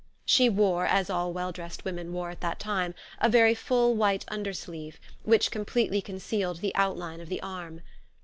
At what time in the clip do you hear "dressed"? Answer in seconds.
1.51-1.85